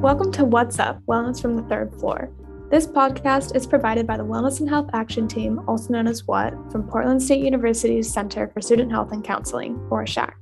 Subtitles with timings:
[0.00, 2.30] Welcome to What's Up Wellness from the Third Floor.
[2.70, 6.54] This podcast is provided by the Wellness and Health Action Team, also known as WHAT,
[6.70, 10.36] from Portland State University's Center for Student Health and Counseling, or SHAC.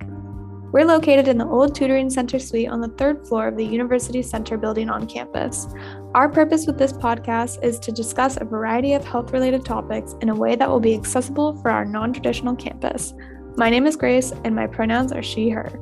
[0.73, 4.21] We're located in the old tutoring center suite on the third floor of the University
[4.21, 5.69] Center building on campus.
[6.15, 10.29] Our purpose with this podcast is to discuss a variety of health related topics in
[10.29, 13.15] a way that will be accessible for our non traditional campus.
[13.57, 15.81] My name is Grace, and my pronouns are she, her.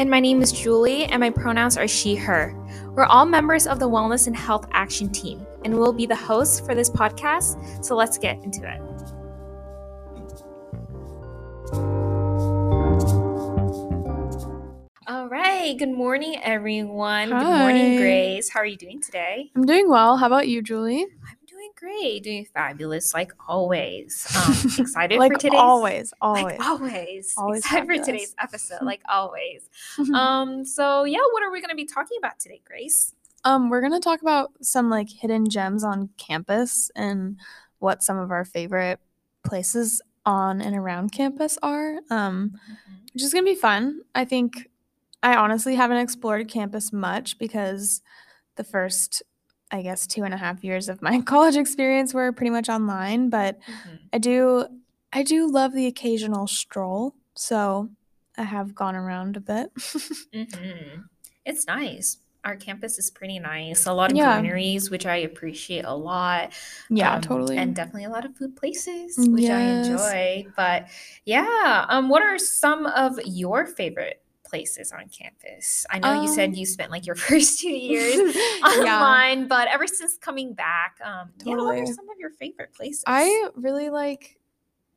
[0.00, 2.54] And my name is Julie, and my pronouns are she, her.
[2.96, 6.58] We're all members of the Wellness and Health Action Team, and we'll be the hosts
[6.58, 7.84] for this podcast.
[7.84, 8.80] So let's get into it.
[15.06, 15.76] All right.
[15.78, 17.28] Good morning, everyone.
[17.28, 18.48] Good morning, Grace.
[18.48, 19.50] How are you doing today?
[19.54, 20.16] I'm doing well.
[20.16, 21.04] How about you, Julie?
[21.80, 22.24] Great.
[22.24, 24.26] Doing fabulous, like always.
[24.36, 26.44] Um, excited like for today's always, always.
[26.44, 27.34] Like always.
[27.38, 29.66] Always excited for today's episode, like always.
[30.14, 33.14] um, so yeah, what are we gonna be talking about today, Grace?
[33.44, 37.38] Um, we're gonna talk about some like hidden gems on campus and
[37.78, 39.00] what some of our favorite
[39.42, 42.00] places on and around campus are.
[42.10, 42.60] Um,
[43.14, 44.02] which is gonna be fun.
[44.14, 44.68] I think
[45.22, 48.02] I honestly haven't explored campus much because
[48.56, 49.22] the first,
[49.70, 53.30] I guess, two and a half years of my college experience were pretty much online,
[53.30, 53.58] but
[54.12, 54.66] I do
[55.12, 57.14] I do love the occasional stroll.
[57.34, 57.90] So
[58.38, 59.70] I have gone around a bit.
[60.34, 61.04] Mhm.
[61.44, 62.18] It's nice.
[62.44, 63.86] Our campus is pretty nice.
[63.86, 64.38] A lot of Yeah.
[64.40, 66.52] greeneries, which I appreciate a lot.
[66.88, 67.56] yeah, Um, totally.
[67.58, 69.52] And definitely a lot of food places, Mm, which yes.
[69.52, 69.62] I
[70.42, 70.50] enjoy.
[70.56, 70.86] But
[71.24, 75.86] yeah, um, what are some of your favorite places on campus?
[75.90, 78.98] I know you said Um, you spent like your first two years yeah.
[78.98, 81.92] online, but ever since coming back, um, yeah, what are Totally.
[81.94, 83.04] some of your favorite places?
[83.06, 84.36] I really like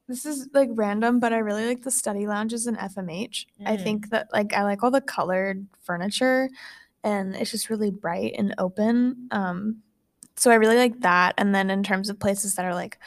[0.10, 3.46] this is like random, but I really like the study lounges in FMH.
[3.66, 3.84] I Mm.
[3.84, 6.50] think that like I like all the colored furniture
[7.06, 9.28] and it's just really bright and open.
[9.32, 9.82] Um
[10.36, 11.36] so I really like that.
[11.38, 12.98] And then in terms of places that are like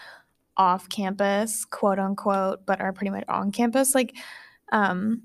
[0.57, 4.15] off campus, quote unquote, but are pretty much on campus, like
[4.73, 5.21] um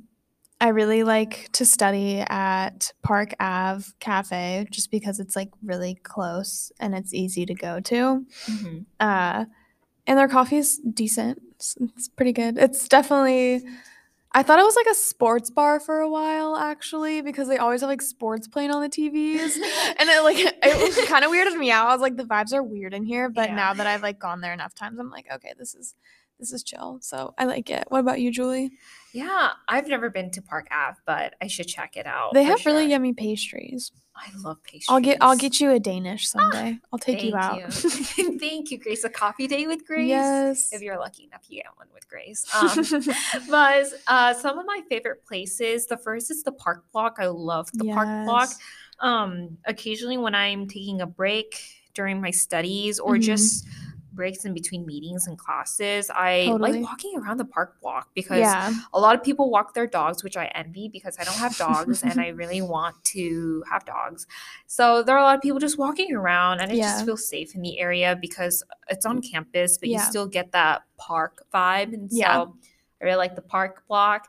[0.62, 6.72] I really like to study at Park Ave Cafe just because it's like really close
[6.80, 8.26] and it's easy to go to.
[8.48, 8.86] Mhm.
[9.00, 9.46] uh
[10.08, 11.42] and their coffee is decent.
[11.56, 12.58] It's, it's pretty good.
[12.58, 13.64] It's definitely
[14.34, 17.82] i thought it was like a sports bar for a while actually because they always
[17.82, 19.56] have like sports playing on the tvs
[20.00, 21.88] and it like it was kind of weirded me out.
[21.88, 23.56] I was like the vibes are weird in here but Yeah.
[23.56, 25.96] now that i've like gone there enough times i'm like okay this is
[26.42, 28.72] this is chill so i like it what about you julie
[29.14, 32.34] Yeah, I've never been to Park Ave, but I should check it out.
[32.34, 34.88] they have really yummy pastries I love pastries.
[34.90, 38.40] i'll get i'll get you a danish someday i'll take you out Thank you.
[38.40, 39.04] Thank you, Grace.
[39.04, 40.08] A coffee day with Grace.
[40.10, 42.46] yes If you're lucky enough, you get one with Grace.
[42.54, 42.84] Um,
[43.50, 45.86] but uh, some of my favorite places.
[45.88, 47.18] The first is the Park Block.
[47.20, 48.50] I love the Park Block.
[49.00, 51.56] Um, occasionally, when I'm taking a break
[51.94, 53.22] during my studies or Mhm.
[53.22, 53.66] just
[54.22, 56.74] breaks in between meetings and classes, I Totally.
[56.74, 60.24] like walking around the Park Block because yeah a lot of people walk their dogs,
[60.26, 64.28] which I envy because I don't have dogs and I really want to have dogs.
[64.68, 66.92] So there are a lot of people just walking around and it Yeah.
[66.92, 68.56] just feels safe in the area because
[68.94, 71.94] it's on campus, but you still get that park vibe.
[71.94, 72.46] And so Yeah.
[73.02, 74.22] I really like the park block.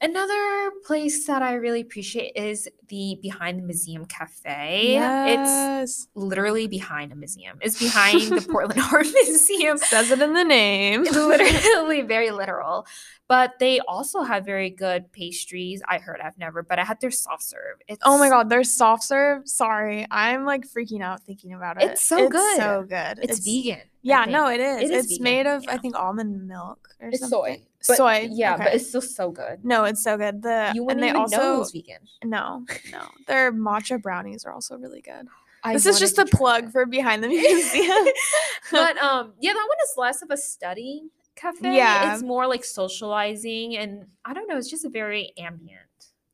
[0.00, 4.92] Another place that I really appreciate is the Behind the Museum Cafe.
[4.92, 5.82] Yes.
[5.82, 7.58] It's literally behind a museum.
[7.60, 9.76] It's behind the Portland Art Museum.
[9.78, 11.04] Says it in the name.
[11.04, 12.86] It's literally very literal.
[13.26, 15.82] But they also have very good pastries.
[15.86, 17.78] I heard I've never, but I had their soft serve.
[17.88, 19.48] It's oh my god, their soft serve.
[19.48, 21.90] Sorry, I'm like freaking out thinking about it.
[21.90, 22.56] It's so good.
[22.56, 23.18] So good.
[23.20, 23.82] It's, vegan.
[24.02, 24.82] Yeah, no, it is.
[24.82, 27.64] It is it's vegan, made of I think almond milk or It's something.
[27.80, 27.94] soy.
[27.94, 28.28] Soy.
[28.30, 29.64] Yeah, but it's still so good.
[29.64, 30.42] no, it's so good.
[30.42, 31.98] The You and wouldn't they even also know it was vegan.
[32.24, 33.02] no, no.
[33.26, 35.26] Their matcha brownies are also really good.
[35.64, 38.06] I this is just a plug for behind the museum.
[38.70, 41.76] but um, yeah, that one is less of a study cafe.
[41.76, 42.14] Yeah.
[42.14, 44.56] it's more like socializing, and I don't know.
[44.56, 45.80] It's just a very ambient.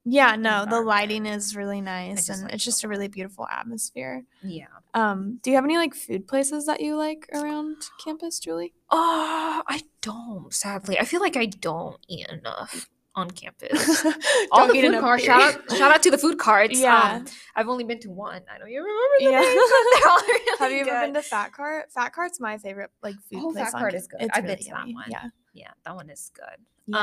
[0.05, 4.25] Yeah, no, the lighting is really nice and like it's just a really beautiful atmosphere.
[4.43, 4.67] Yeah.
[4.93, 8.75] Um, do you have any like food places that you like around campus, Julie?
[8.91, 10.53] Oh, I don't.
[10.53, 14.05] Sadly, I feel like I don't eat enough on campus.
[14.51, 15.23] all Don't the eat food carts.
[15.25, 16.81] Shout out, shout out to the food carts.
[16.81, 17.15] Yeah.
[17.19, 18.43] Um, I've only been to one.
[18.53, 19.41] I don't even remember the Yeah.
[19.41, 21.93] names, but they're all really Have you ever been to Fat Cart?
[21.93, 23.67] Fat Cart's my favorite like food Oh, place.
[23.67, 24.21] Fat on Cart ca- is good.
[24.23, 25.05] It's I've been really to that one.
[25.09, 25.25] Yeah.
[25.55, 26.59] Yeah, that one is good.
[26.87, 26.99] Yes.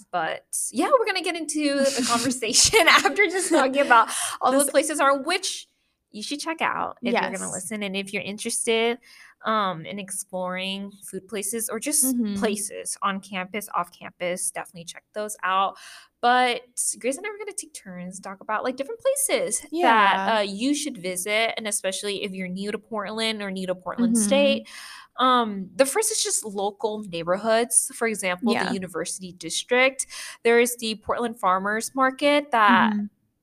[0.00, 4.08] Um, but yeah, we're gonna get into the conversation after just talking about
[4.40, 5.68] all This- those places are which
[6.12, 8.98] you should check out if you're gonna listen and if you're interested.
[9.44, 12.38] um, and exploring food places or just Mhm.
[12.38, 15.76] places on campus, off campus, definitely check those out.
[16.20, 16.62] But
[16.98, 20.40] Grace and I are going to take turns talk about like different places that uh,
[20.40, 24.24] you should visit, and especially if you're new to Portland or new to Portland Mhm.
[24.24, 24.68] State.
[25.18, 27.90] Um, the first is just local neighborhoods.
[27.94, 28.68] For example, Yeah.
[28.68, 30.06] the University District.
[30.44, 32.92] There is the Portland Farmers Market that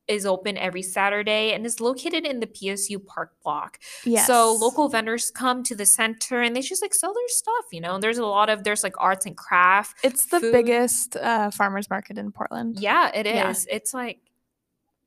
[0.09, 0.29] is Mhm.
[0.29, 3.79] open every Saturday and is located in the PSU Park block.
[4.03, 4.27] Yes.
[4.27, 7.79] So local vendors come to the center and they just like sell their stuff, you
[7.79, 7.95] know.
[7.95, 9.95] And There's a lot of there's like arts and craft.
[10.03, 10.51] It's the food.
[10.51, 12.81] biggest uh, farmers market in Portland.
[12.81, 13.65] Yeah, it is.
[13.69, 13.75] Yeah.
[13.75, 14.19] It's like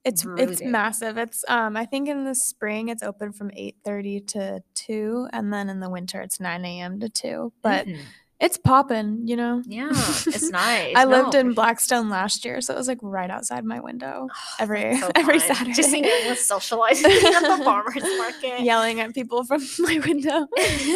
[0.06, 0.69] It's really it's big.
[0.69, 1.19] massive.
[1.19, 5.53] It's um I think in the spring it's open from eight thirty to two, and
[5.53, 7.00] then in the winter it's nine a.m.
[7.00, 7.53] to two.
[7.62, 8.14] But mhm.
[8.38, 9.62] It's popping, you know.
[9.67, 10.93] yeah, it's nice.
[10.97, 11.55] I No, lived in.
[11.55, 14.29] Blackstone last year, so it was like right outside my window
[14.59, 15.55] every so every fun.
[15.73, 16.03] Saturday.
[16.03, 18.61] Just socializing at the farmers market.
[18.61, 20.47] yelling at people from my window.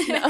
[0.09, 0.29] no.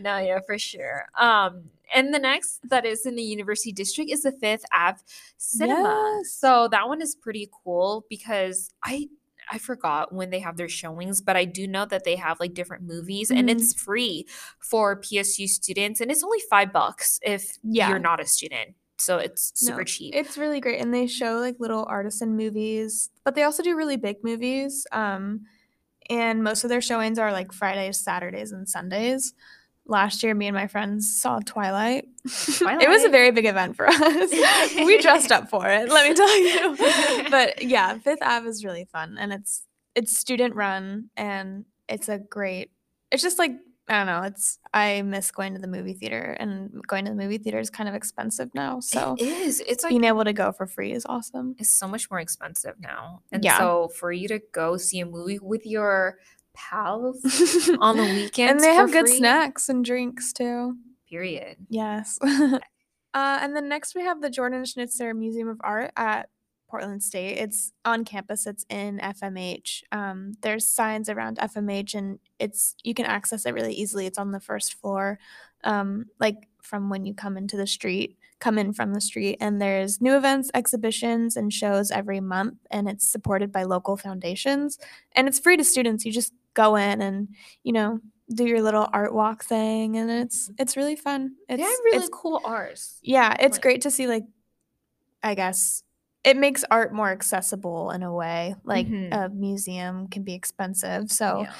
[0.00, 1.04] no, yeah, for sure.
[1.18, 1.64] Um,
[1.94, 4.98] and the next that is in the University District is the Fifth Ave
[5.38, 6.16] Cinema.
[6.18, 6.32] Yes.
[6.32, 9.08] So that one is pretty cool because I
[9.52, 12.54] I forgot when they have their showings, but I do know that they have like
[12.54, 13.52] different movies and Mhm.
[13.52, 14.26] it's free
[14.60, 17.88] for PSU students and it's only five bucks if Yeah.
[17.88, 18.76] you're not a student.
[18.98, 20.14] So it's super No, cheap.
[20.14, 23.96] It's really great, and they show like little artisan movies, but they also do really
[23.96, 24.86] big movies.
[24.92, 25.46] Um,
[26.10, 29.32] and most of their showings are like Fridays, Saturdays, and Sundays.
[29.90, 32.06] Last year, me and my friends saw Twilight.
[32.24, 34.30] it was a very big event for us.
[34.76, 36.76] we dressed up for it, let me tell you.
[37.30, 39.66] but yeah, Fifth Ave is really fun, and it's
[39.96, 42.70] it's student run, and it's a great.
[43.10, 43.50] It's just like
[43.88, 44.22] I don't know.
[44.22, 47.70] It's I miss going to the movie theater, and going to the movie theater is
[47.70, 48.78] kind of expensive now.
[48.78, 49.58] So it is.
[49.66, 51.56] It's like being able to go for free is awesome.
[51.58, 53.22] it's so much more expensive now.
[53.32, 53.58] And Yeah.
[53.58, 56.18] so for you to go see a movie with your
[56.60, 57.22] pals
[57.80, 60.76] on the weekends and they have good free, snacks and drinks too.
[61.08, 61.56] Period.
[61.68, 62.18] Yes.
[62.22, 62.58] uh,
[63.14, 66.28] and then next we have the Jordan Schnitzer Museum of Art at
[66.68, 67.38] Portland State.
[67.38, 68.46] It's on campus.
[68.46, 69.82] It's in FMH.
[69.90, 74.06] Um, there's signs around FMH, and it's you can access it really easily.
[74.06, 75.18] It's on the first floor,
[75.64, 79.38] um, like from when you come into the street, come in from the street.
[79.40, 84.78] And there's new events, exhibitions, and shows every month, and it's supported by local foundations.
[85.12, 86.04] And it's free to students.
[86.04, 87.28] You just go in and
[87.62, 88.00] you know
[88.32, 91.34] do your little art walk thing, and it's it's really fun.
[91.48, 92.98] It's they have really it's cool ours.
[93.02, 94.24] yeah, it's Like- great to see like
[95.22, 95.82] I guess
[96.24, 98.54] it makes art more accessible in a way.
[98.64, 99.12] Like Mhm.
[99.12, 101.52] a museum can be expensive, so Yeah.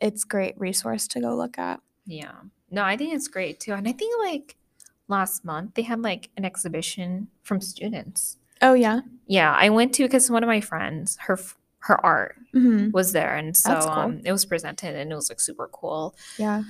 [0.00, 1.80] it's great resource to go look at.
[2.06, 2.32] Yeah.
[2.70, 3.72] No, I think it's great too.
[3.74, 4.56] And I think like
[5.08, 8.38] last month they had like an exhibition from students.
[8.62, 9.00] Oh yeah.
[9.26, 11.38] Yeah, I went to because one of my friends, her
[11.86, 13.88] her art hmm was there, and so cool.
[13.90, 16.14] um, it was presented, and it was like super cool.
[16.38, 16.62] Yeah.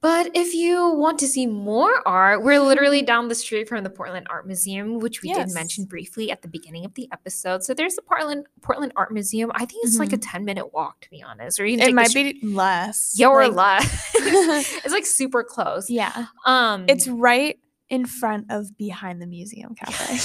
[0.00, 3.90] But if you want to see more art, we're literally down the street from the
[3.90, 7.62] Portland Art Museum, which we did mention briefly at the beginning of the episode.
[7.62, 9.52] So there's the Portland Portland Art Museum.
[9.54, 11.60] I think it's like a 10 minute walk, to be honest.
[11.60, 13.14] Or you It might be less.
[13.16, 14.10] yeah, or like- less.
[14.84, 15.88] it's like super close.
[15.88, 16.26] yeah.
[16.46, 17.60] Um It's right
[17.92, 20.16] in front of behind the museum cafe.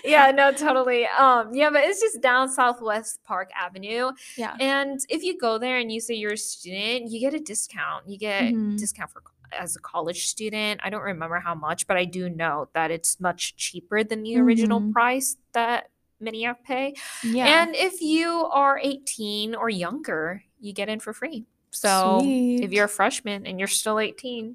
[0.04, 1.06] yeah, no, totally.
[1.06, 4.10] Um, yeah, but it's just down Southwest Park Avenue.
[4.36, 4.56] yeah.
[4.58, 8.08] And if you go there and you say you're a student, you get a discount.
[8.08, 8.78] You get Mhm.
[8.78, 9.22] discount for
[9.52, 10.80] as a college student.
[10.82, 14.36] I don't remember how much, but I do know that it's much cheaper than the
[14.38, 14.92] original Mhm.
[14.92, 16.94] price that many have pay.
[17.22, 17.46] Yeah.
[17.62, 21.44] And if you are 18 or younger, you get in for free.
[21.70, 24.54] So if you're a freshman and you're still 18, you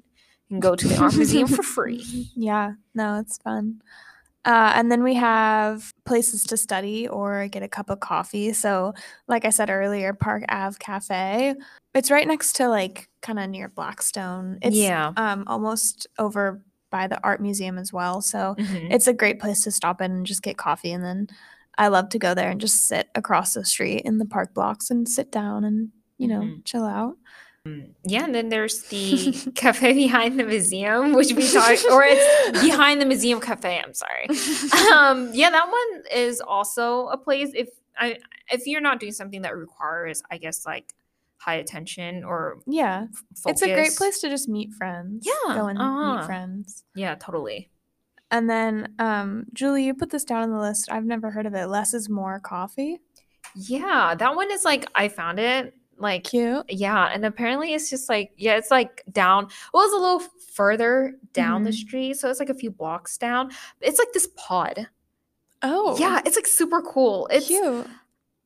[0.52, 2.04] can go to the art museum for free.
[2.36, 3.80] Yeah, no, it's fun.
[4.44, 8.52] Uh, and then we have places to study or get a cup of coffee.
[8.52, 8.92] So,
[9.28, 11.54] like I said earlier, Park Ave Cafe.
[11.94, 14.58] It's right next to like kind of near Blackstone.
[14.60, 15.12] It's yeah.
[15.16, 18.20] um almost over by the art museum as well.
[18.20, 18.92] So Mhm.
[18.92, 20.92] it's a great place to stop in and just get coffee.
[20.92, 21.28] And then
[21.78, 24.90] I love to go there and just sit across the street in the park blocks
[24.90, 26.64] and sit down and you know Mhm.
[26.64, 27.16] chill out.
[28.04, 33.00] Yeah, and then there's the cafe behind the museum, which we talked, or it's behind
[33.00, 33.80] the museum cafe.
[33.80, 34.26] I'm sorry.
[34.92, 38.18] Um, yeah, that one is also a place if I
[38.50, 40.92] if you're not doing something that requires, I guess, like
[41.36, 45.24] high attention or yeah, f- it's a great place to just meet friends.
[45.24, 46.16] Yeah, go and uh-huh.
[46.16, 46.82] meet friends.
[46.96, 47.70] Yeah, totally.
[48.32, 50.90] And then, um, Julie, you put this down on the list.
[50.90, 51.66] I've never heard of it.
[51.66, 52.98] Less is more coffee.
[53.54, 56.64] Yeah, that one is like I found it like Cute.
[56.68, 59.48] yeah, and apparently it's just like yeah, it's like down.
[59.72, 61.74] Well, it's a little further down the Mhm.
[61.74, 63.50] street, so it's like a few blocks down.
[63.80, 64.88] It's like this pod.
[65.62, 67.28] Oh, Yeah, it's like super cool.
[67.30, 67.86] It's cute.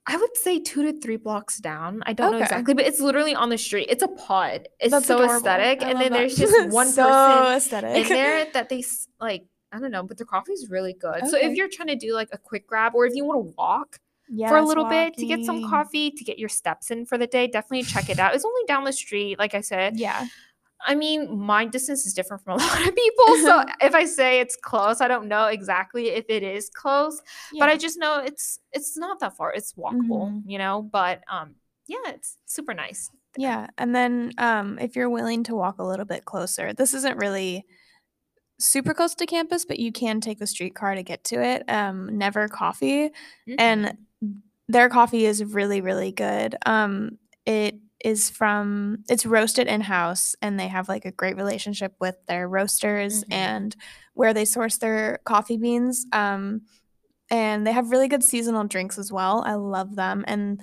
[0.08, 2.02] I would say two to three blocks down.
[2.06, 3.88] I don't know exactly, but it's literally on the street.
[3.90, 4.68] It's a pod.
[4.78, 5.34] It's That's so adorable.
[5.36, 5.82] aesthetic.
[5.82, 6.18] I and then that.
[6.18, 8.02] there's just one so person aesthetic.
[8.04, 8.84] in there that they
[9.20, 9.46] like.
[9.72, 11.26] I don't know, but the coffee is really good.
[11.26, 13.54] So if you're trying to do like a quick grab, or if you want to
[13.58, 17.06] walk Yes, for a little bit to get some coffee to get your steps in
[17.06, 18.34] for the day, definitely check it out.
[18.34, 19.98] It's only down the street, like I said.
[19.98, 20.26] Yeah.
[20.86, 23.36] I mean, my distance is different from a lot of people.
[23.38, 27.20] So if I say it's close, I don't know exactly if it is close,
[27.58, 29.52] but I just know it's it's not that far.
[29.52, 30.42] It's walkable, Mhm.
[30.46, 30.82] you know.
[30.82, 31.54] But um,
[31.86, 33.08] yeah, it's super nice.
[33.36, 33.48] there.
[33.48, 37.16] Yeah, and then um, if you're willing to walk a little bit closer, this isn't
[37.16, 37.64] really
[38.58, 41.64] super close to campus, but you can take the streetcar to get to it.
[41.68, 43.10] Um, Never Coffee,
[43.48, 43.54] Mhm.
[43.58, 43.96] and
[44.68, 46.56] their coffee is really, really good.
[46.66, 51.94] Um, it is from it's roasted in house, and they have like a great relationship
[52.00, 53.32] with their roasters Mhm.
[53.32, 53.76] and
[54.14, 56.06] where they source their coffee beans.
[56.12, 56.62] Um,
[57.30, 59.42] and they have really good seasonal drinks as well.
[59.46, 60.60] I love them, and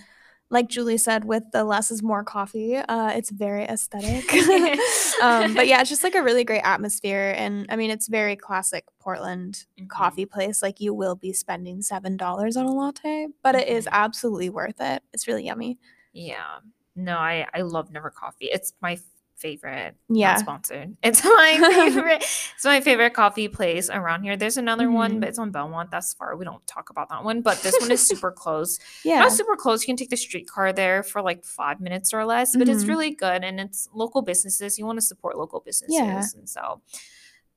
[0.53, 4.24] like Julie said, with the less is more coffee, uh, it's very aesthetic.
[5.22, 8.36] um, but yeah, it's just like a really great atmosphere, and I mean, it's very
[8.36, 9.89] classic Portland Mhm.
[9.89, 10.62] coffee place.
[10.62, 13.91] Like you will be spending seven dollars on a latte, but it is Mhm.
[13.91, 15.03] absolutely worth it.
[15.12, 15.79] It's really yummy.
[16.13, 16.60] Yeah.
[16.95, 18.45] No, I I love Never Coffee.
[18.45, 19.00] It's my
[19.36, 19.96] favorite.
[20.10, 20.36] Yeah.
[20.38, 20.96] Sponsored.
[21.04, 22.24] It's my favorite.
[22.24, 24.38] it's my favorite coffee place around here.
[24.38, 25.20] There's another one, Mhm.
[25.20, 25.92] but it's on Belmont.
[25.92, 26.36] That's far.
[26.36, 27.42] We don't talk about that one.
[27.42, 28.80] But this one is super close.
[29.04, 29.82] Yeah, Not super close.
[29.84, 32.90] You can take the streetcar there for like five minutes or less, but it's Mhm.
[32.90, 34.78] really good and it's local businesses.
[34.80, 35.96] You want to support local businesses.
[35.96, 36.24] yeah.
[36.38, 36.82] And so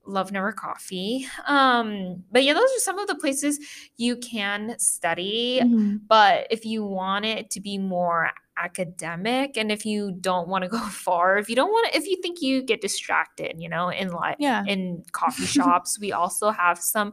[0.06, 1.26] love never coffee.
[1.46, 3.58] Um, but yeah, those are some of the places
[3.96, 5.60] you can study.
[5.62, 6.00] Mhm.
[6.08, 10.68] But if you want it to be more academic and if you don't want to
[10.70, 13.88] go far, if you don't want to, if you think you get distracted, you know,
[13.88, 17.12] in like yeah, in coffee shops, we also have some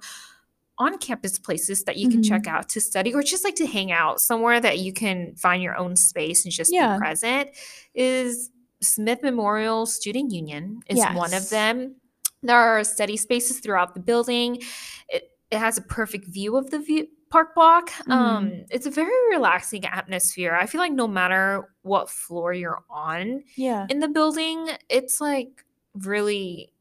[0.79, 2.55] on campus places that you can check Mm-hmm.
[2.55, 5.75] out to study or just like to hang out somewhere that you can find your
[5.77, 6.95] own space and just Yeah.
[6.95, 7.49] be present
[7.93, 8.49] is
[8.81, 11.95] Smith Memorial Student Union is one of them.
[12.43, 14.61] There are study spaces throughout the building.
[15.09, 17.89] It, it has a perfect view of the view, park block.
[18.09, 18.61] Um, Mm-hmm.
[18.69, 20.53] it's a very relaxing atmosphere.
[20.53, 25.63] I feel like no matter what floor you're on, yeah, in the building, it's like
[25.95, 26.73] really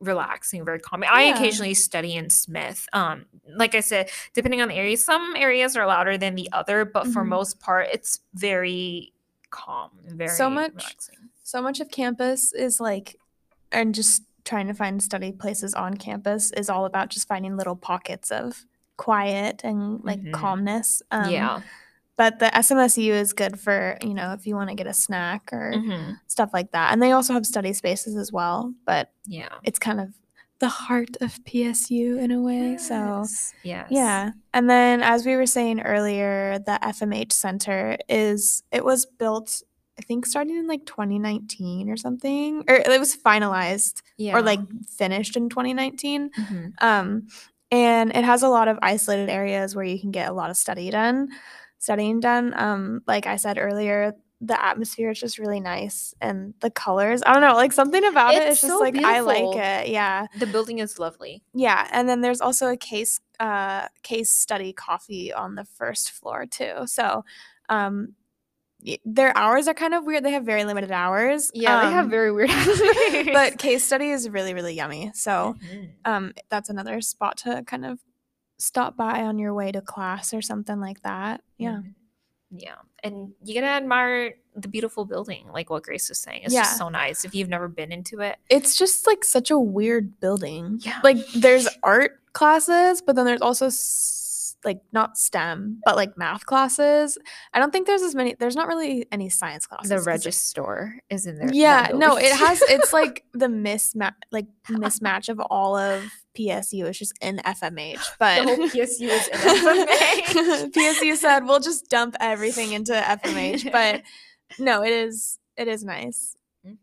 [0.00, 1.10] relaxing, very calming.
[1.12, 2.88] I occasionally study in Smith.
[2.94, 6.86] Um, like I said, depending on the area, some areas are louder than the other,
[6.86, 7.28] but for Mhm.
[7.28, 9.12] most part, it's very
[9.50, 11.28] calm, very So much- relaxing.
[11.42, 13.16] so much of campus is like,
[13.72, 17.76] and just trying to find study places on campus is all about just finding little
[17.76, 18.64] pockets of
[18.96, 20.32] quiet and like Mhm.
[20.32, 21.02] calmness.
[21.10, 21.60] Um, yeah.
[22.16, 25.50] But the SMSU is good for, you know, if you want to get a snack
[25.52, 26.18] or Mhm.
[26.26, 26.92] stuff like that.
[26.92, 29.48] And they also have study spaces as well, but Yeah.
[29.62, 30.12] it's kind of
[30.58, 32.76] the heart of PSU in a way.
[32.76, 33.54] So, Yes.
[33.62, 33.86] Yes.
[33.90, 34.30] yeah.
[34.52, 39.62] And then as we were saying earlier, the FMH Center is it was built
[40.00, 44.34] I think starting in like 2019 or something or it was finalized Yeah.
[44.34, 46.30] or like finished in 2019.
[46.30, 46.72] Mhm.
[46.82, 47.28] Um,
[47.70, 50.56] and it has a lot of isolated areas where you can get a lot of
[50.56, 51.28] study done,
[51.78, 52.54] studying done.
[52.56, 57.22] Um, like I said earlier, the atmosphere is just really nice and the colors.
[57.26, 59.88] I don't know, like something about it It's is just so like I like it.
[59.90, 60.26] Yeah.
[60.38, 61.42] the building is lovely.
[61.52, 61.86] Yeah.
[61.92, 66.86] And then there's also a case uh case study coffee on the first floor too.
[66.86, 67.22] So
[67.68, 68.14] um
[69.04, 70.24] their hours are kind of weird.
[70.24, 71.50] They have very limited hours.
[71.54, 72.80] Yeah, they have um, very weird hours.
[73.32, 75.10] but case study is really, really yummy.
[75.14, 75.90] So Mhm.
[76.04, 77.98] um that's another spot to kind of
[78.58, 81.94] stop by on your way to class or something like that yeah Mhm.
[82.52, 82.74] Yeah.
[83.04, 86.42] And you gotta admire the beautiful building, like what Grace was saying.
[86.42, 86.62] It's Yeah.
[86.64, 88.36] just so nice if you've never been into it.
[88.48, 90.98] it's just like such a weird building Yeah.
[91.04, 94.16] like there's art classes but then there's also s-
[94.64, 97.16] like not stem but like math classes
[97.54, 101.26] i don't think there's as many there's not really any science classes The register is
[101.26, 101.48] in there.
[101.52, 106.04] yeah no it has it's like the mismatch like mismatch of all of
[106.36, 110.72] psu It's just in fmh the but whole PSU is in FMH.
[110.72, 114.02] PSU said we'll just dump everything into FMH, but
[114.58, 116.36] no, it is it is nice.
[116.66, 116.76] Mhm.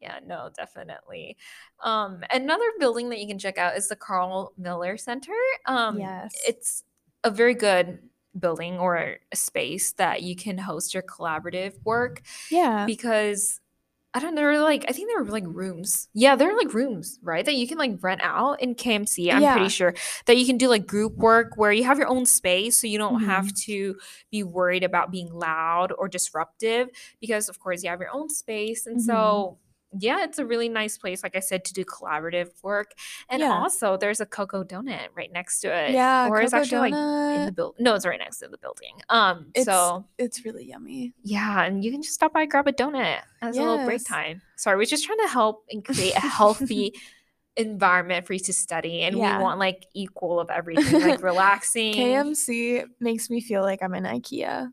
[0.00, 1.36] Yeah, no, definitely.
[1.82, 5.32] Um, another building that you can check out is the Karl Miller Center.
[5.64, 6.34] Um, Yes.
[6.46, 6.84] it's
[7.24, 7.98] a very good
[8.38, 12.84] building or a space that you can host your collaborative work Yeah.
[12.86, 13.60] because
[14.16, 16.08] I don't know, like I think there were like rooms.
[16.14, 17.44] Yeah, there are like rooms, right?
[17.44, 19.32] That you can like rent out in KMC.
[19.32, 19.54] I'm Yeah.
[19.54, 19.92] pretty sure
[20.26, 22.96] that you can do like group work where you have your own space so you
[22.98, 23.72] don't have Mm-hmm.
[23.72, 23.96] to
[24.30, 26.90] be worried about being loud or disruptive
[27.20, 28.86] because of course you have your own space.
[28.86, 29.06] And Mm-hmm.
[29.06, 29.58] so
[29.98, 32.92] yeah, it's a really nice place, like I said, to do collaborative work.
[33.28, 33.52] And Yeah.
[33.52, 35.92] also, there's a Coco Donut right next to it.
[35.92, 36.92] Yeah, or it's actually like
[37.36, 37.54] in the Donut.
[37.54, 37.84] building.
[37.84, 38.94] No, it's right next to the building.
[39.08, 41.14] Um, It's so it's really yummy.
[41.22, 44.04] yeah, and you can just stop by and grab a donut as a little break
[44.04, 44.40] time.
[44.56, 46.92] Sorry, we're just trying to help and create a healthy
[47.56, 49.38] environment for you to study, and Yeah.
[49.38, 51.92] we want like equal of everything, like relaxing.
[51.94, 54.70] KMC makes me feel like I'm in IKEA.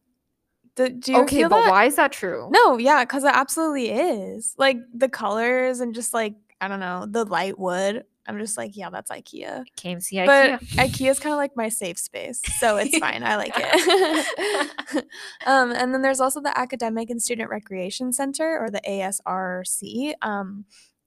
[0.76, 1.70] Do, do you Okay, feel but that?
[1.70, 2.50] why is that true?
[2.52, 4.56] No, yeah, because it absolutely is.
[4.58, 8.04] Like the colors and just like I don't know the light wood.
[8.28, 9.64] I'm just like, yeah, that's IKEA.
[9.78, 10.88] KMC But IKEA.
[10.88, 13.24] IKEA is kind of like my safe space, so it's fine.
[13.24, 15.06] I like it.
[15.48, 20.66] um, and then there's also the Academic and Student Recreation Center, or the ASRC, um,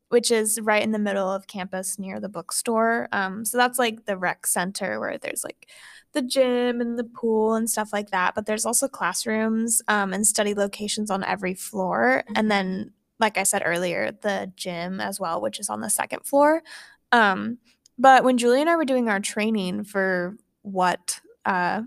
[0.08, 3.08] which is right in the middle of campus near the bookstore.
[3.12, 5.68] Um, so that's like the rec center where there's like
[6.14, 8.34] the gym and the pool and stuff like that.
[8.34, 12.92] But there's also classrooms um, and study locations on every floor, and then.
[13.20, 16.64] Like I said earlier, the gym as well, which is on the second floor.
[17.12, 17.58] Um,
[17.96, 21.82] but when Julie and I were doing our training for what, uh,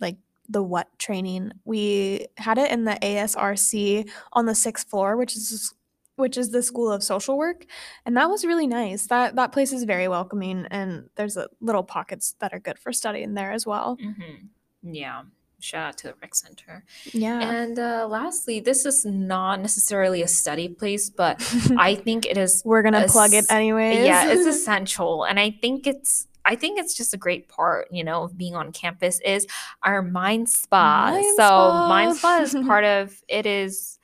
[0.00, 0.18] like
[0.50, 5.74] the what training, we had it in the ASRC on the sixth floor, which is
[6.16, 7.64] which is the School of Social Work,
[8.04, 9.06] and that was really nice.
[9.06, 12.92] That that place is very welcoming, and there's a little pockets that are good for
[12.92, 13.96] studying there as well.
[13.96, 14.48] Mhm.
[14.82, 15.22] Yeah.
[15.58, 16.84] Shout out to the rec center.
[17.14, 21.40] Yeah, And uh, lastly, this is not necessarily a study place, but
[21.78, 22.60] I think it is.
[22.64, 24.04] we're gonna plug it anyways.
[24.04, 26.26] Yeah, it's essential, and I think it's.
[26.44, 29.48] I think it's just a great part, you know, of being on campus is
[29.82, 31.10] our mind spa.
[31.10, 31.88] Mind so spa.
[31.88, 33.46] mind spa is part of it.
[33.46, 33.98] Is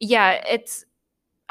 [0.00, 0.84] yeah, it's.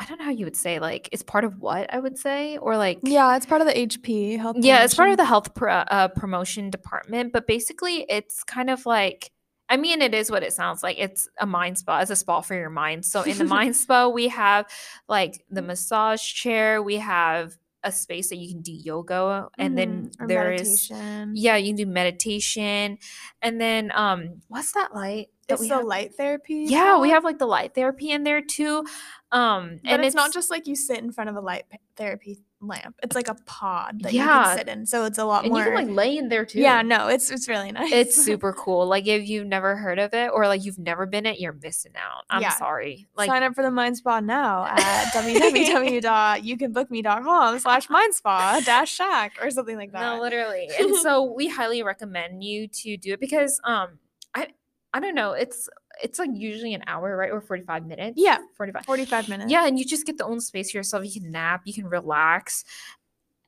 [0.03, 2.57] I don't know how you would say like it's part of what I would say
[2.57, 4.57] or like yeah, it's part of the HP health.
[4.60, 8.86] yeah, it's part of the health pro- uh, promotion department, but basically it's kind of
[8.86, 9.31] like
[9.69, 10.98] I mean it is what it sounds like.
[11.00, 12.01] It's a mind spa.
[12.01, 13.05] It's a spa for your mind.
[13.05, 14.65] So in the mind spa we have
[15.07, 20.10] like the massage chair, we have a space that you can do yoga and then
[20.12, 20.90] Mhm, or there is
[21.34, 22.98] yeah, you can do meditation
[23.42, 25.86] and then um what's that light that it's the have?
[25.86, 26.66] light therapy.
[26.70, 28.86] Yeah, we have like the light therapy in there too.
[29.32, 31.66] Um But and it's, not just like you sit in front of a light
[31.98, 32.96] therapy lamp.
[33.03, 34.43] It's like a pod that you Yeah.
[34.46, 34.86] can sit in.
[34.86, 35.60] So it's a lot and more.
[35.63, 36.60] you can like lay in there too.
[36.60, 37.91] yeah, no, it's it's really nice.
[37.91, 38.88] It's super cool.
[38.88, 41.93] Like if you've never heard of it or like you've never been it, you're missing
[41.97, 42.23] out.
[42.30, 42.52] I'm Yeah.
[42.52, 43.08] sorry.
[43.15, 49.34] Like Sign up for the Mind Spa now at www.youcanbookme.com slash Mind Spa dash shack
[49.41, 50.15] or something like that.
[50.15, 50.69] no, literally.
[50.80, 53.99] And so we highly recommend you to do it because um
[54.34, 54.47] I
[54.93, 55.69] I don't know, it's
[56.01, 57.32] it's like usually an hour, right?
[57.32, 58.13] Or 45 minutes.
[58.17, 58.38] Yeah.
[58.58, 58.86] 45.
[58.86, 59.51] 45 minutes.
[59.51, 61.06] Yeah, and you just get the own space for yourself.
[61.06, 62.63] You can nap, you can relax.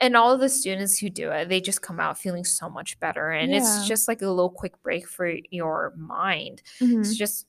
[0.02, 3.00] And all of the students who do it, they just come out feeling so much
[3.00, 3.30] better.
[3.30, 3.58] And Yeah.
[3.60, 6.62] it's just like a little quick break for your mind.
[6.82, 7.00] Mhm.
[7.00, 7.48] It's just,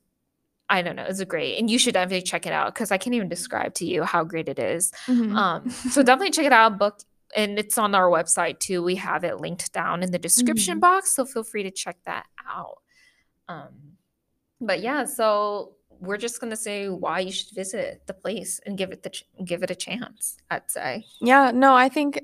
[0.70, 2.98] I don't know, it's a great, and you should definitely check it out because I
[2.98, 4.92] can't even describe to you how great it is.
[5.06, 5.35] Mhm.
[5.37, 6.78] Um, so definitely check it out.
[6.78, 7.00] Book,
[7.35, 8.82] and it's on our website too.
[8.82, 10.80] We have it linked down in the description Mhm.
[10.80, 12.78] box, so feel free to check that out.
[13.48, 13.95] Um,
[14.61, 18.90] but yeah, so we're just gonna say why you should visit the place and give
[18.92, 20.37] it the ch- give it a chance.
[20.51, 21.07] I'd say.
[21.21, 22.21] Yeah, no, I think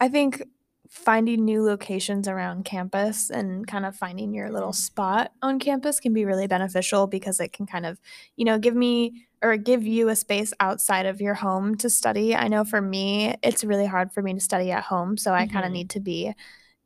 [0.00, 0.42] I think
[0.90, 6.14] finding new locations around campus and kind of finding your little spot on campus can
[6.14, 8.00] be really beneficial because it can kind of,
[8.36, 12.34] you know, give me or give you a space outside of your home to study.
[12.34, 15.46] I know for me, it's really hard for me to study at home, so I
[15.46, 16.34] kind of need to be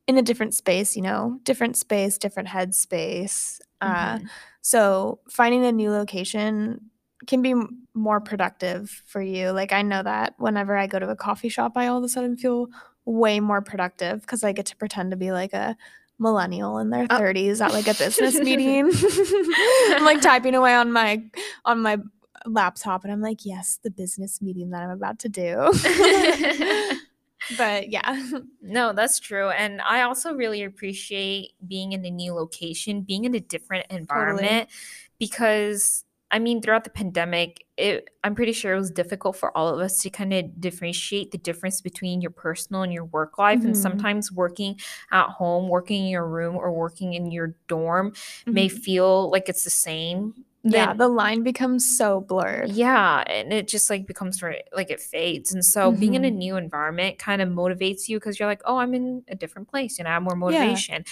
[0.07, 3.61] in a different space, you know, different space, different headspace.
[3.81, 4.29] Uh, Mhm.
[4.63, 6.91] So finding a new location
[7.27, 7.55] can be
[7.95, 9.51] more productive for you.
[9.51, 12.09] Like I know that whenever I go to a coffee shop, I all of a
[12.09, 12.69] sudden feel
[13.05, 15.77] way more productive because I get to pretend to be like a
[16.19, 17.19] millennial in their Oh.
[17.19, 18.91] 30s at like a business meeting.
[19.97, 21.23] I'm like typing away on my
[21.65, 21.99] on my
[22.47, 25.73] laptop and I'm like, yes, the business meeting that I'm about to do.
[27.51, 28.31] but yeah.
[28.65, 29.51] No, that's true.
[29.51, 34.71] And I also really appreciate being in a new location, being in a different environment
[35.19, 39.69] because I mean, throughout the pandemic, it I'm pretty sure it was difficult for all
[39.69, 43.65] of us to kind of differentiate the difference between your personal and your work life.
[43.65, 43.77] And Mhm.
[43.77, 48.15] sometimes working at home, working in your room, or working in your dorm
[48.51, 48.71] may Mhm.
[48.71, 50.35] feel like it's the same.
[50.65, 52.71] Yeah, the line becomes so blurred.
[52.71, 55.53] yeah, and it just like becomes very like it fades.
[55.53, 56.37] And so being in a Mhm.
[56.37, 59.99] new environment kind of motivates you because you're like, oh, I'm in a different place
[59.99, 60.37] and I have more Yeah.
[60.37, 61.05] motivation.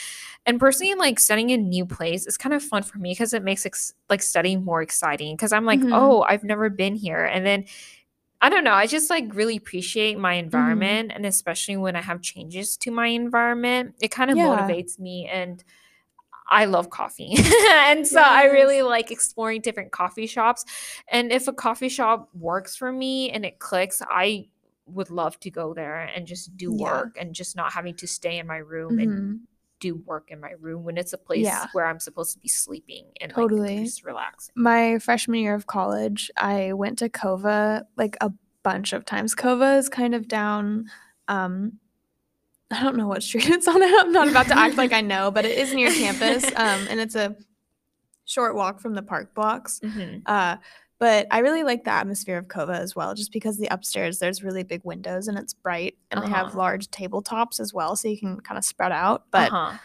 [0.47, 3.35] And personally, like studying in a new place is kind of fun for me because
[3.35, 5.37] it makes ex- like studying more exciting.
[5.37, 5.93] Because I'm like, Mhm.
[5.93, 7.65] oh, I've never been here, and then.
[8.43, 8.73] I don't know.
[8.73, 10.45] I just like really appreciate my Mm-hmm.
[10.45, 14.47] environment, and especially when I have changes to my environment, it kind of Yeah.
[14.47, 15.29] motivates me.
[15.31, 15.63] And
[16.51, 17.35] I love coffee.
[17.71, 20.65] and so I really like exploring different coffee shops.
[21.09, 24.49] And if a coffee shop works for me and it clicks, I
[24.87, 26.93] would love to go there and just do Yeah.
[27.03, 29.41] work and just not having to stay in my room and Mhm.
[29.79, 31.69] do work in my room when it's a place Yeah.
[31.73, 33.85] where I'm supposed to be sleeping and like, Totally.
[33.85, 34.53] just relaxing.
[34.57, 38.33] My freshman year of college, I went to Kova like a
[38.65, 39.35] bunch of times.
[39.37, 40.91] Kova is kind of down.
[41.29, 41.79] Um,
[42.71, 43.83] I don't know what street it's on.
[43.83, 47.01] I'm not about to act like I know, but it is near campus, um, and
[47.01, 47.37] it's a
[48.25, 49.81] short walk from the park blocks.
[49.83, 50.23] Mhm.
[50.27, 50.57] Uh,
[50.99, 54.43] but I really like the atmosphere of Kova as well, just because the upstairs there's
[54.45, 56.59] really big windows and it's bright, and they have Uh-huh.
[56.59, 59.25] large tabletops as well, so you can kind of spread out.
[59.31, 59.79] But Uh-huh.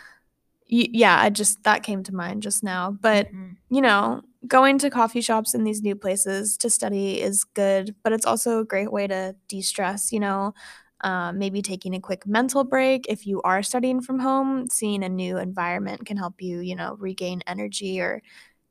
[0.69, 2.91] y- yeah, I just that came to mind just now.
[2.91, 3.55] But Mhm.
[3.69, 8.13] you know, going to coffee shops in these new places to study is good, but
[8.13, 10.53] it's also a great way to de stress, you know.
[11.01, 15.09] Um, maybe taking a quick mental break if you are studying from home, seeing a
[15.09, 18.21] new environment can help you, you know, regain energy or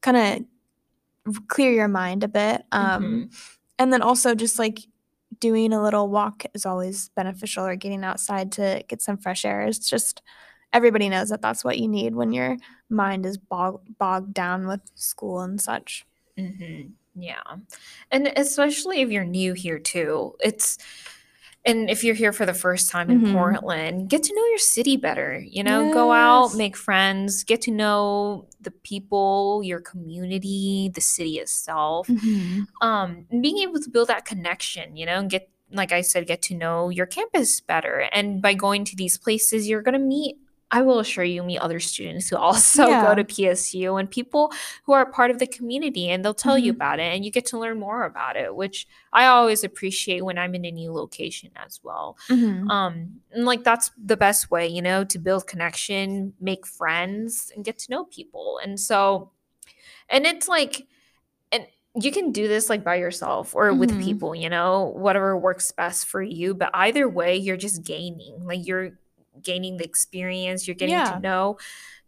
[0.03, 0.47] kind
[1.27, 2.63] of clear your mind a bit.
[2.73, 3.27] Um,
[3.79, 4.81] And then also just like
[5.41, 9.63] doing a little walk is always beneficial or getting outside to get some fresh air.
[9.63, 10.23] It's just
[10.73, 12.57] everybody knows that that's what you need when your
[12.91, 16.07] mind is bog- bogged down with school and such.
[16.37, 16.83] hmm
[17.15, 17.43] Yeah.
[18.11, 20.35] And especially if you're new here too.
[20.41, 20.79] It's
[21.65, 23.33] and if you're here for the first time in Mhm.
[23.33, 25.43] Portland, get to know your city better.
[25.47, 31.39] You know, go out, make friends, get to know the people, your community, the city
[31.39, 32.09] itself.
[32.81, 36.41] Um, being able to build that connection, you know, and get like I said, get
[36.43, 38.09] to know your campus better.
[38.13, 40.37] And by going to these places, you're gonna meet
[40.79, 43.03] I will assure you meet other students who also Yeah.
[43.07, 44.53] go to PSU and people
[44.85, 46.77] who are part of the community and they'll tell you Mhm.
[46.77, 50.39] about it and you get to learn more about it, which I always appreciate when
[50.39, 52.17] I'm in a new location as well.
[52.29, 52.69] Mhm.
[52.71, 57.65] Um, and like that's the best way, you know, to build connection, make friends, and
[57.65, 58.59] get to know people.
[58.63, 59.31] And so,
[60.09, 60.87] and it's like,
[61.53, 64.05] and you can do this like by yourself or with Mhm.
[64.05, 66.55] people, you know, whatever works best for you.
[66.55, 68.99] But either way, you're just gaining, like you're
[69.45, 71.13] gaining the experience, you're getting Yeah.
[71.13, 71.59] to know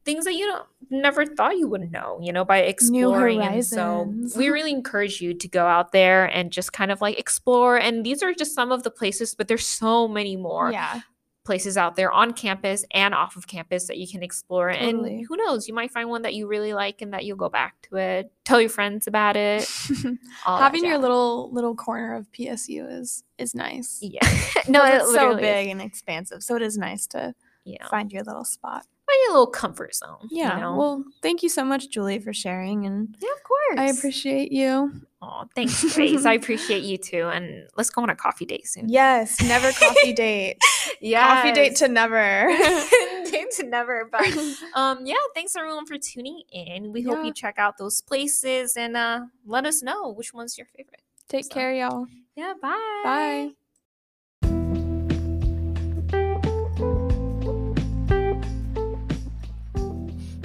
[0.05, 3.43] things that you don't never thought you would know, you know, by exploring.
[3.43, 7.19] And so we really encourage you to go out there and just kind of like
[7.19, 7.77] explore.
[7.77, 11.01] And these are just some of the places, but there's so many more yeah.
[11.47, 14.73] Places out there on campus and off of campus that you can explore.
[14.73, 15.15] Totally.
[15.21, 17.49] And who knows, you might find one that you really like and that you'll go
[17.49, 18.31] back to it.
[18.45, 19.67] Tell your friends about it.
[20.45, 23.99] Having your little little corner of PSU is is nice.
[24.03, 24.21] yeah,
[24.69, 25.41] no, Because it it's so literally is.
[25.55, 28.85] big and expansive, so it is nice to Yeah, find your little spot.
[29.15, 30.29] Your little comfort zone.
[30.31, 30.55] Yeah.
[30.57, 30.77] you know?
[30.77, 33.79] Well, thank you so much, Julie, for sharing, and yeah, of course.
[33.79, 34.93] I appreciate you.
[35.23, 36.25] Oh, thanks, Grace.
[36.27, 37.29] I appreciate you too.
[37.29, 38.89] And let's go on a coffee date soon.
[38.89, 40.59] Yes, never coffee date.
[41.01, 42.47] Yeah, coffee date to never.
[43.31, 44.09] date to never.
[44.11, 44.27] But
[44.75, 46.93] um, yeah, thanks everyone for tuning in.
[46.93, 50.67] We hope you check out those places and uh, let us know which one's your
[50.67, 51.03] favorite.
[51.29, 52.07] Take So- care, y'all.
[52.37, 53.01] Yeah, bye.
[53.05, 53.51] Bye.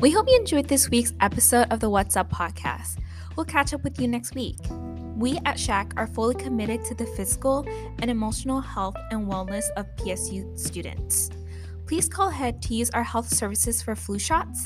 [0.01, 2.97] We hope you enjoyed this week's episode of the What's Up podcast.
[3.35, 4.57] We'll catch up with you next week.
[5.15, 7.67] We at SHAC are fully committed to the physical
[7.99, 11.29] and emotional health and wellness of PSU students.
[11.85, 14.65] Please call ahead to use our health services for flu shots,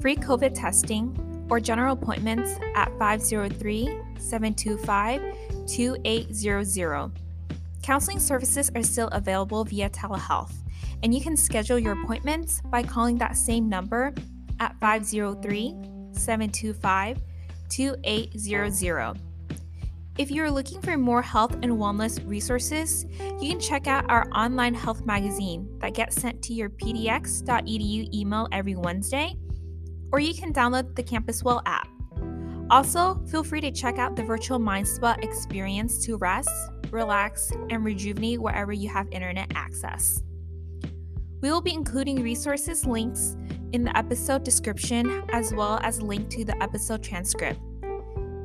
[0.00, 3.86] free COVID testing, or general appointments at 503
[4.20, 7.10] 725 2800.
[7.82, 10.52] Counseling services are still available via telehealth,
[11.02, 14.14] and you can schedule your appointments by calling that same number
[14.60, 15.74] at 503
[16.12, 17.18] 725
[17.68, 19.20] 2800.
[20.18, 23.04] If you're looking for more health and wellness resources,
[23.38, 28.48] you can check out our online health magazine that gets sent to your pdx.edu email
[28.50, 29.36] every Wednesday,
[30.12, 31.88] or you can download the Campus Well app.
[32.70, 36.50] Also, feel free to check out the virtual Mind Spa experience to rest,
[36.90, 40.22] relax, and rejuvenate wherever you have internet access.
[41.42, 43.36] We will be including resources links
[43.72, 47.60] in the episode description as well as a link to the episode transcript.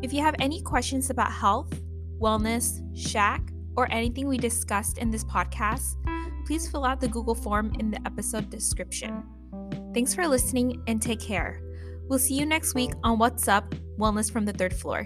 [0.02, 1.74] If you have any questions about health,
[2.20, 5.96] wellness, SHAC, or anything we discussed in this podcast,
[6.46, 9.24] please fill out the Google form in the episode description.
[9.94, 11.62] Thanks for listening and take care.
[12.08, 15.04] We'll see you next week on What's Up Wellness from the Third Floor.